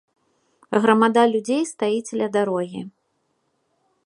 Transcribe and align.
Грамада 0.85 1.23
людзей 1.35 1.61
стаіць 1.73 2.15
ля 2.23 2.27
дарогі. 2.39 2.81